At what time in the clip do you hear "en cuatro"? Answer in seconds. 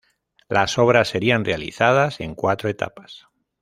2.21-2.69